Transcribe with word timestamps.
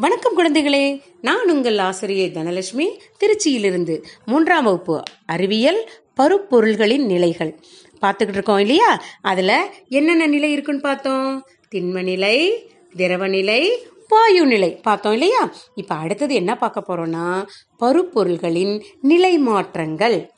வணக்கம் 0.00 0.38
குழந்தைகளே. 0.38 1.00
நான் 1.20 1.50
உங்கள் 1.50 1.78
ஆசிரியை 1.78 2.30
தனலட்சுமி. 2.30 2.98
திருச்சியிலிருந்து 3.18 4.02
மூன்றாம் 4.24 4.64
வகுப்பு 4.64 5.02
அறிவியல் 5.26 5.90
பருப்பொருள்களின் 6.16 7.04
நிலைகள். 7.04 7.58
பார்த்துக்கிட்டு 8.00 8.28
இருக்கோம் 8.28 8.58
இல்லையா? 8.58 9.02
அதில் 9.20 9.66
என்னென்ன 9.88 10.26
நிலை 10.26 10.52
இருக்குன்னு 10.52 10.80
பார்த்தோம்? 10.80 11.46
திண்ம 11.74 12.02
நிலை 12.02 12.70
திரவ 12.96 13.28
நிலை 13.28 13.86
வாயு 14.08 14.46
நிலை 14.46 14.76
பார்த்தோம் 14.76 15.12
இல்லையா? 15.12 15.52
இப்போ 15.74 15.94
அடுத்தது 15.94 16.34
என்ன 16.34 16.56
பார்க்க 16.56 16.84
போகிறோம்னா 16.88 17.46
பருப்பொருள்களின் 17.80 18.82
நிலை 19.00 19.38
மாற்றங்கள் 19.38 20.30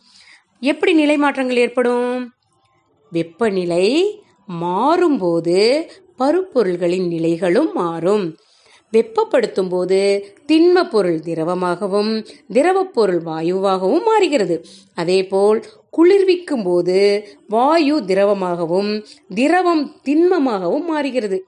எப்படி 0.61 0.93
நிலை 0.93 1.17
மாற்றங்கள் 1.17 1.57
ஏற்படும்? 1.57 2.33
வெப்பநிலை 3.11 4.21
மாறும்போது 4.61 5.89
பருப்பொருள்களின் 6.19 7.07
நிலைகளும் 7.07 7.73
மாறும். 7.73 8.39
வெப்பப்படுத்தும் 8.93 9.69
போது 9.69 9.99
திண்ம 10.49 10.89
பொருள் 10.91 11.19
திரவமாகவும் 11.19 12.27
திரவப்பொருள் 12.53 13.21
வாயுவாகவும் 13.25 14.03
மாறுகிறது. 14.03 14.65
அதேபோல் 14.95 15.65
குளிர்விக்கும் 15.91 16.63
போது 16.63 17.29
வாயு 17.49 17.97
திரவமாகவும் 17.97 19.05
திரவம் 19.35 20.01
திண்மமாகவும் 20.05 20.85
மாறுகிறது. 20.85 21.47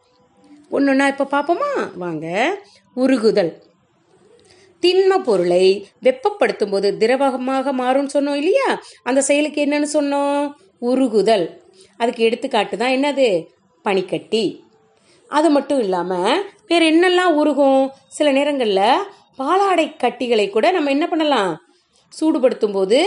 ஒன்றுன்னா 0.70 1.06
இப்போ 1.06 1.24
பார்ப்போமா 1.30 1.96
வாங்க. 1.96 2.26
உருகுதல். 2.96 3.52
திண்ம 4.80 5.18
பொருளை 5.24 5.86
வெப்பப்படுத்தும் 6.02 6.70
போது 6.70 6.96
திரவமாக 6.96 7.72
மாறும்னு 7.72 8.08
சொன்னோம் 8.14 8.34
இல்லையா? 8.34 8.82
அந்த 9.02 9.22
செயலுக்கு 9.22 9.64
என்னன்னு 9.64 9.86
சொன்னோம்? 9.92 10.52
உருகுதல். 10.80 11.46
அதுக்கு 11.96 12.24
எடுத்துக்காட்டு 12.24 12.76
தான் 12.76 12.90
என்னது? 12.90 13.46
பனிக்கட்டி. 13.82 14.64
அது 15.38 15.48
மட்டும் 15.56 15.80
இல்லாமல் 15.84 16.40
வேற 16.70 16.82
என்னெல்லாம் 16.92 17.36
உருகும்? 17.40 17.82
சில 18.16 18.28
நேரங்களில் 18.38 19.04
பாலாடை 19.40 19.86
கட்டிகளை 20.02 20.46
கூட 20.50 20.66
நம்ம 20.76 20.90
என்ன 20.96 21.06
பண்ணலாம்? 21.08 21.52
சூடுபடுத்தும் 22.12 22.72
போது 22.72 22.98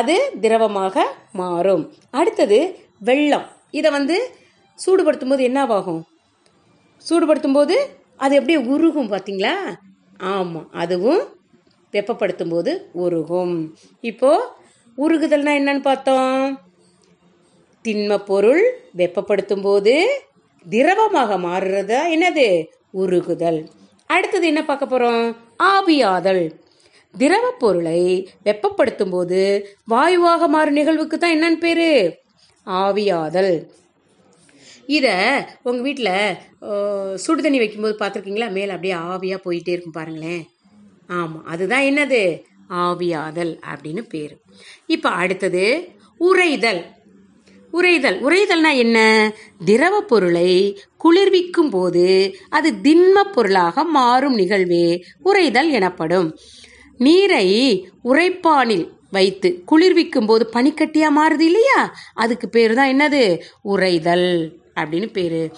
அது 0.00 0.16
திரவமாக 0.40 1.04
மாறும். 1.40 1.84
அடுத்தது 2.10 2.58
வெள்ளம். 3.08 3.46
இதை 3.78 3.90
வந்து 3.90 4.16
சூடுபடுத்தும் 4.78 5.32
போது 5.32 5.42
என்னவாகும்? 5.50 6.02
சூடுபடுத்தும் 7.08 7.56
போது 7.58 7.76
அது 8.16 8.32
எப்படியே 8.40 8.60
உருகும் 8.74 9.12
பார்த்தீங்களா 9.12 9.54
ஆமாம் 10.32 10.68
அதுவும் 10.82 11.22
வெப்பப்படுத்தும் 11.94 12.52
போது 12.54 12.72
உருகும். 13.04 13.54
இப்போ 14.10 14.30
உருகுதல்னா 14.98 15.52
என்னன்னு 15.60 15.82
பார்த்தோம். 15.88 16.36
திண்ம 17.84 18.18
பொருள் 18.30 18.62
வெப்பப்படுத்தும் 19.00 19.64
போது 19.68 19.94
திரவமாக 20.68 21.38
மாறுறதா? 21.38 22.00
என்னது? 22.14 22.64
உருகுதல். 22.94 23.68
அடுத்தது 24.06 24.46
என்ன 24.46 24.64
பார்க்க 24.64 24.92
போறோம்? 24.92 25.36
ஆவியாதல். 25.62 26.60
திரவ 27.18 27.50
பொருளை 27.50 28.28
வெப்பப்படுத்தும் 28.44 29.10
போது 29.10 29.68
வாயுவாக 29.84 30.48
மாறும் 30.48 30.74
நிகழ்வுக்கு 30.74 31.18
தான் 31.18 31.34
என்னன்னு 31.36 31.60
பேரு? 31.64 32.18
ஆவியாதல். 32.66 33.68
இதை 34.86 35.14
உங்கள் 35.62 35.82
வீட்டில் 35.82 37.14
சுடு 37.14 37.42
தண்ணி 37.42 37.58
வைக்கும்போது 37.58 37.96
பார்த்துருக்கீங்களா? 37.98 38.48
மேலே 38.50 38.72
அப்படியே 38.76 38.94
ஆவியாக 38.94 39.40
போயிட்டே 39.44 39.74
இருக்கும் 39.74 39.98
பாருங்களேன். 39.98 40.48
ஆமாம் 41.08 41.44
அதுதான் 41.44 41.82
என்னது? 41.82 42.42
ஆவியாதல் 42.70 43.52
அப்படின்னு 43.72 44.02
பேர். 44.08 44.34
இப்போ 44.86 45.08
அடுத்தது 45.08 45.88
உறைதல். 46.20 46.82
உறைதல். 47.72 48.18
உறைதல்னா 48.22 48.76
என்ன? 48.76 49.30
திரவ 49.64 50.00
பொருளை 50.00 50.80
குளிர்விக்கும் 50.96 51.70
போது 51.70 52.34
அது 52.48 52.72
திண்ம 52.82 53.20
பொருளாக 53.32 53.84
மாறும் 53.84 54.38
நிகழ்வே. 54.38 55.02
உறைதல் 55.24 55.70
எனப்படும். 55.70 56.36
நீரை 56.98 57.46
உறைப்பானில் 58.04 58.88
வைத்து 59.10 59.62
குளிர்விக்கும் 59.64 60.26
போது 60.26 60.50
பனிக்கட்டியா 60.52 61.06
மாறுது 61.16 61.40
இல்லையா? 61.40 61.94
அதுக்கு 62.14 62.48
பேர் 62.48 62.74
தான் 62.74 62.90
என்னது? 62.90 63.40
உறைதல் 63.64 64.52
அப்படின்னு 64.74 65.12
பேரு. 65.12 65.52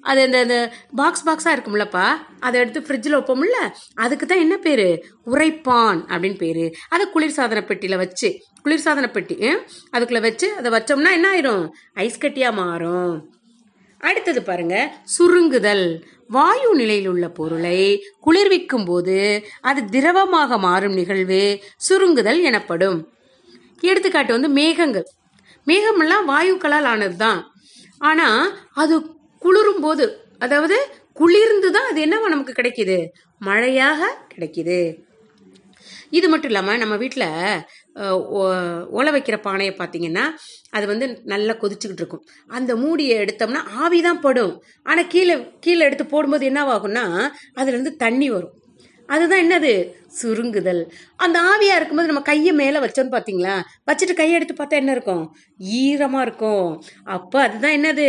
அது 0.00 0.20
அந்த 0.22 0.38
அந்த 0.38 0.72
பாக்ஸ் 0.94 1.28
பாக்ஸாக 1.28 1.52
இருக்கும்லப்பா. 1.52 2.04
அதை 2.40 2.60
எடுத்து 2.60 2.80
ஃப்ரிட்ஜில் 2.80 3.16
வைப்போம்ல. 3.16 3.72
அதுக்கு 3.94 4.26
தான் 4.26 4.38
என்ன 4.38 4.56
பேர்? 4.56 5.04
உரைப்பான் 5.26 6.00
அப்படின்னு 6.08 6.36
பேர். 6.36 6.74
அதை 6.88 7.06
குளிர்சாதன 7.14 7.66
பெட்டியில் 7.66 7.96
வச்சு 7.96 8.40
குளிர்சாதன 8.66 9.08
பெட்டி 9.16 9.36
அதுக்குள்ளே 9.94 10.22
வச்சு 10.26 10.46
அதை 10.58 10.68
வச்சோம்னா 10.76 11.10
என்ன 11.18 11.26
ஆயிரும்? 11.32 11.64
ஐஸ் 12.04 12.22
கட்டியாக 12.22 12.58
மாறும். 12.60 13.14
அடுத்தது 14.00 14.40
பாருங்க 14.48 14.76
சுருங்குதல். 15.16 15.86
வாயு 16.36 16.70
நிலையில் 16.80 17.08
உள்ள 17.10 17.26
பொருளை 17.36 17.78
குளிர்விக்கும் 18.24 18.86
போது 18.88 19.16
அது 19.68 19.80
திரவமாக 19.94 20.58
மாறும் 20.64 20.96
நிகழ்வு 21.00 21.42
சுருங்குதல் 21.86 22.40
எனப்படும். 22.48 22.98
எடுத்துக்காட்டு 23.90 24.36
வந்து 24.36 24.50
மேகங்கள். 24.58 25.06
மேகமெல்லாம் 25.66 26.26
வாயுக்களால் 26.32 26.88
ஆனது 26.92 27.16
தான் 27.24 27.40
ஆனால் 28.08 28.42
அது 28.82 28.94
குளிரும் 29.42 29.82
போது 29.86 30.04
அதாவது 30.44 30.76
குளிர்ந்து 31.20 31.68
தான் 31.76 31.88
அது 31.90 32.00
என்னவா 32.06 32.28
நமக்கு 32.34 32.58
கிடைக்குது? 32.58 32.98
மழையாக 33.40 34.10
கிடைக்குது. 34.32 34.80
இது 36.18 36.26
மட்டும் 36.32 36.50
இல்லாமல் 36.52 36.80
நம்ம 36.82 36.94
வீட்டில் 37.02 37.30
ஒலை 38.98 39.10
வைக்கிற 39.14 39.36
பானையை 39.46 39.74
பார்த்தீங்கன்னா 39.78 40.24
அது 40.76 40.86
வந்து 40.92 41.06
நல்லா 41.32 41.54
கொதிச்சுக்கிட்டு 41.62 42.02
இருக்கும். 42.02 42.24
அந்த 42.56 42.72
மூடியை 42.76 43.14
எடுத்தோம்னா 43.24 43.62
ஆவி 43.84 44.00
தான் 44.08 44.22
படும். 44.26 44.54
ஆனால் 44.82 45.10
கீழே 45.14 45.36
கீழே 45.66 45.82
எடுத்து 45.88 46.06
போடும்போது 46.06 46.50
என்னவாகும்னா 46.50 47.04
அதுலேருந்து 47.58 47.94
தண்ணி 48.04 48.28
வரும். 48.36 48.54
அதுதான் 49.08 49.42
என்னது? 49.44 49.72
சுருங்குதல். 50.20 50.80
அந்த 51.24 51.36
ஆவியாக 51.50 51.78
இருக்கும்போது 51.78 52.10
நம்ம 52.10 52.22
கையை 52.28 52.52
மேலே 52.60 52.78
வச்சோன்னு 52.84 53.12
பார்த்தீங்களா? 53.14 53.56
வச்சுட்டு 53.88 54.14
கையை 54.20 54.34
எடுத்து 54.38 54.54
பார்த்தா 54.58 54.80
என்ன 54.82 54.92
இருக்கும்? 54.96 55.24
ஈரமாக 55.82 56.24
இருக்கும். 56.26 56.68
அப்போ 57.16 57.38
அதுதான் 57.42 57.76
என்னது? 57.78 58.08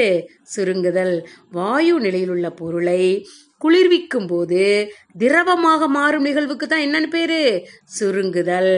சுருங்குதல். 0.55 1.15
வாயு 1.57 1.99
நிலையில் 2.05 2.33
உள்ள 2.35 2.49
பொருளை 2.61 3.03
குளிர்விக்கும் 3.63 4.27
போது 4.27 4.63
திரவமாக 5.17 5.87
மாறும் 5.87 6.25
நிகழ்வுக்கு 6.29 6.65
தான் 6.67 6.85
என்னன்னு 6.87 7.11
பேரு? 7.17 7.41
சுருங்குதல். 7.99 8.73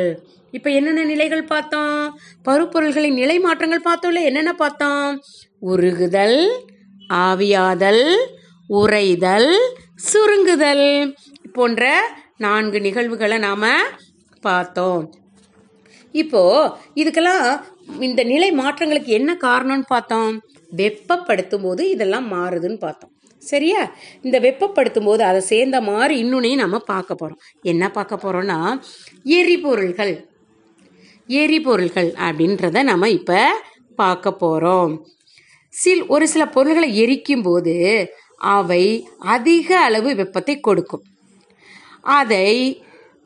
இப்போ 0.52 0.70
என்னென்ன 0.70 1.04
நிலைகள் 1.04 1.44
பார்த்தோம்? 1.44 2.18
பருப்பொருள்களின் 2.46 3.14
நிலை 3.14 3.40
மாற்றங்கள் 3.40 3.88
பார்த்தோம்ல 3.90 4.24
என்னென்ன 4.24 4.54
பார்த்தோம்? 4.54 5.20
உருகுதல் 5.62 6.50
ஆவியாதல் 7.14 8.16
உறைதல் 8.70 9.56
சுருங்குதல் 10.14 11.14
போன்ற 11.54 12.02
நான்கு 12.38 12.82
நிகழ்வுகளை 12.82 13.38
நாம 13.38 13.72
பார்த்தோம். 14.42 15.14
இப்போ 16.12 16.78
இதுக்கெல்லாம் 16.96 17.62
இந்த 18.00 18.24
நிலை 18.24 18.52
மாற்றங்களுக்கு 18.52 19.06
என்ன 19.06 19.38
காரணம்னு 19.42 19.82
பார்த்தோம்? 19.88 20.40
வெப்பப்படுத்தும் 20.76 21.62
போது 21.62 21.90
இதெல்லாம் 21.90 22.34
மாறுதுன்னு 22.34 22.80
பார்த்தோம். 22.80 23.12
சரியா? 23.40 23.92
இந்த 24.22 24.40
வெப்பப்படுத்தும் 24.40 25.04
போது 25.04 25.24
அதை 25.24 25.42
சேர்ந்த 25.42 25.82
மாதிரி 25.82 26.24
இன்னொன்னையும் 26.24 26.64
நம்ம 26.64 26.80
பார்க்க 26.80 27.16
போகிறோம் 27.16 27.40
என்ன 27.62 27.92
பார்க்க 27.92 28.16
போகிறோன்னா 28.16 28.80
எரிபொருள்கள். 29.24 30.29
எரிபொருள்கள் 31.30 32.10
அப்படின்றத 32.28 32.84
நம்ம 32.84 33.10
இப்போ 33.10 33.62
பார்க்க 33.96 34.32
போகிறோம் 34.32 34.94
சில் 35.74 36.06
ஒரு 36.06 36.28
சில 36.28 36.44
பொருள்களை 36.46 36.98
எரிக்கும் 36.98 37.42
போது 37.42 37.76
அவை 38.38 39.08
அதிக 39.18 39.80
அளவு 39.80 40.16
வெப்பத்தை 40.16 40.60
கொடுக்கும். 40.60 41.04
அதை 42.02 42.48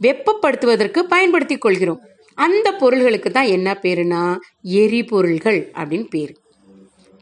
வெப்பப்படுத்துவதற்கு 0.02 1.00
பயன்படுத்தி 1.00 1.58
கொள்கிறோம். 1.58 2.02
அந்த 2.38 2.72
பொருள்களுக்கு 2.72 3.32
தான் 3.32 3.46
என்ன 3.46 3.78
பேருனா 3.82 4.24
எரிபொருள்கள் 4.62 5.72
அப்படின்னு 5.74 6.08
பேர். 6.10 6.34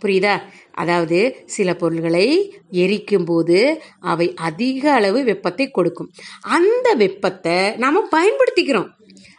புரியுதா? 0.01 0.41
அதாவது 0.71 1.43
சில 1.45 1.73
பொருள்களை 1.73 2.55
எரிக்கும் 2.69 3.25
போது 3.25 3.81
அவை 3.99 4.33
அதிக 4.35 4.93
அளவு 4.93 5.23
வெப்பத்தை 5.23 5.67
கொடுக்கும். 5.67 6.11
அந்த 6.41 6.93
வெப்பத்தை 6.93 7.71
நாம் 7.77 8.09
பயன்படுத்திக்கிறோம். 8.11 8.87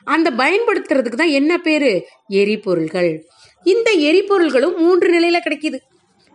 அந்த 0.05 0.31
பயன்படுத்துறதுக்கு 0.31 1.15
தான் 1.15 1.29
என்ன 1.29 1.59
பேர்? 1.59 2.05
எரிபொருள்கள். 2.29 3.23
இந்த 3.65 3.93
எரிபொருள்களும் 3.93 4.77
மூன்று 4.77 5.11
நிலையில் 5.11 5.45
கிடைக்கிது. 5.45 5.79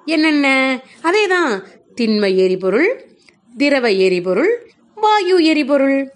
என்னென்ன? 0.05 0.79
அதே 1.01 1.27
தான் 1.27 1.67
திண்ம 1.95 2.35
எரிபொருள் 2.35 3.05
திரவ 3.57 3.89
எரிபொருள் 3.89 4.71
வாயு 4.95 5.43
எரிபொருள். 5.43 6.11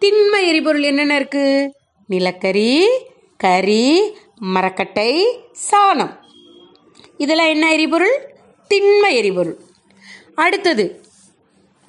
திண்ம 0.00 0.46
எரிபொருள் 0.46 0.82
என்னென்ன 0.82 1.20
இருக்குது 1.20 1.70
நிலக்கரி 2.06 2.88
கரி 3.36 4.12
மரக்கட்டை 4.36 5.40
சாணம். 5.70 6.17
இதெல்லாம் 7.18 7.46
என்ன 7.46 7.72
எரிபொருள்? 7.72 8.34
திண்ம 8.74 9.10
எரிபொருள். 9.10 9.58
அடுத்தது 10.34 11.00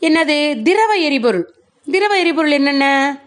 என்னது? 0.01 0.61
திரவ 0.61 0.93
எரிபொருள். 0.93 1.53
திரவ 1.91 2.19
எரிபொருள் 2.19 2.51
என்னென்ன? 2.51 3.17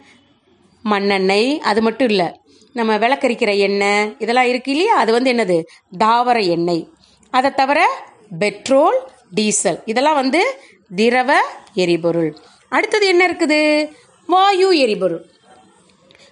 மண்ணெண்ணெய் 0.82 1.58
அது 1.58 1.82
மட்டும் 1.82 2.08
இல்லை. 2.08 2.40
நம்ம 2.72 2.98
விளக்கரிக்கிற 2.98 3.58
எண்ணெய் 3.58 4.16
இதெல்லாம் 4.18 4.46
இருக்கு 4.46 4.70
இல்லையா? 4.70 4.96
அது 4.96 5.12
வந்து 5.12 5.32
என்னது? 5.32 5.62
தாவர 5.98 6.40
எண்ணெய். 6.40 6.88
அதை 7.30 7.50
தவிர 7.50 8.04
பெட்ரோல் 8.38 9.10
டீசல். 9.30 9.82
இதெல்லாம் 9.84 10.14
வந்து 10.14 10.60
திரவ 10.94 11.42
எரிபொருள். 11.74 12.36
அடுத்தது 12.68 13.06
என்ன 13.06 13.28
இருக்குது? 13.28 13.92
வாயு 14.26 14.78
எரிபொருள். 14.78 15.26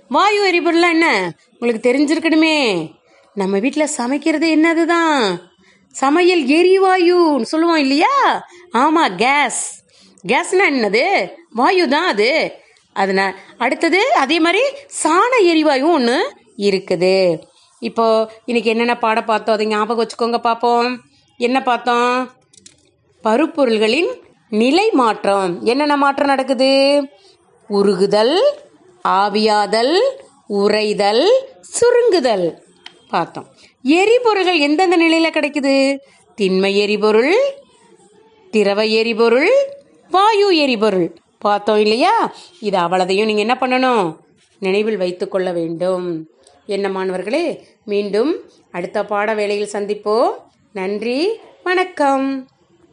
வாயு 0.08 0.52
எரிபொருள்லாம் 0.52 0.90
என்ன? 0.90 1.32
உங்களுக்கு 1.58 1.92
தெரிஞ்சிருக்கணுமே. 1.92 2.90
நம்ம 3.34 3.58
வீட்டில் 3.58 3.86
சமைக்கிறது 3.86 4.56
என்னது 4.56 4.84
தான் 4.84 5.49
சமையல் 5.90 6.42
எரிவாயுன்னு 6.42 7.42
சொல்லுவோம் 7.42 7.76
இல்லையா? 7.76 8.46
ஆமாம் 8.70 9.16
கேஸ் 9.16 9.82
கேஸ்னா 10.28 10.64
என்னது? 10.70 11.30
வாயு 11.50 11.88
தான் 11.88 12.06
அது. 12.06 12.52
அதனால் 12.92 13.34
அடுத்தது 13.58 14.12
அதே 14.12 14.40
மாதிரி 14.40 14.62
சாண 14.86 15.30
எரிவாயும் 15.42 15.92
ஒன்று 15.92 16.36
இருக்குது. 16.56 17.38
இப்போ 17.78 18.30
இன்னைக்கு 18.44 18.70
என்னென்ன 18.70 18.98
பாடம் 18.98 19.24
பார்த்தோம்? 19.24 19.54
அதை 19.54 19.66
ஞாபகம் 19.66 20.06
வச்சுக்கோங்க 20.06 20.38
பார்ப்போம். 20.38 21.00
என்ன 21.36 21.62
பார்த்தோம்? 21.62 22.30
பருப்பொருள்களின் 23.24 24.10
நிலை 24.48 24.90
மாற்றம். 24.90 25.62
என்னென்ன 25.64 25.96
மாற்றம் 25.96 26.28
நடக்குது? 26.28 27.02
உருகுதல் 27.70 28.40
ஆவியாதல் 29.08 30.00
உறைதல் 30.48 31.28
சுருங்குதல். 31.80 32.58
பார்த்தோம். 33.10 33.46
எரிபொருள்கள் 33.82 34.58
எந்தெந்த 34.58 34.96
நிலையில 34.96 35.34
கிடைக்குது? 35.34 35.98
திண்மை 36.34 36.76
எரிபொருள் 36.76 37.36
திரவ 38.50 38.84
எரிபொருள் 38.84 39.50
வாயு 40.10 40.56
எரிபொருள். 40.56 41.16
பார்த்தோம் 41.38 41.78
இல்லையா? 41.78 42.32
இது 42.60 42.78
அவ்வளதையும் 42.78 43.24
நீங்கள் 43.24 43.46
என்ன 43.46 43.56
பண்ணணும்? 43.60 44.16
நினைவில் 44.58 44.96
வைத்து 44.96 45.28
கொள்ள 45.28 45.52
வேண்டும். 45.52 46.30
என்ன 46.66 46.88
மாணவர்களே 46.88 47.66
மீண்டும் 47.84 48.50
அடுத்த 48.70 49.04
பாட 49.04 49.34
வேளையில் 49.34 49.72
சந்திப்போம். 49.72 50.30
நன்றி 50.72 51.38
வணக்கம். 51.62 52.48